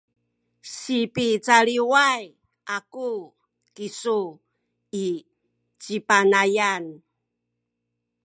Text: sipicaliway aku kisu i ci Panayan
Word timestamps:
sipicaliway 0.77 2.23
aku 2.75 3.11
kisu 3.75 4.21
i 5.05 5.07
ci 5.81 5.95
Panayan 6.07 6.83